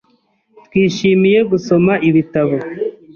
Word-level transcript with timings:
Twishimiye 0.65 1.39
gusoma 1.51 1.93
ibitabo. 2.09 2.55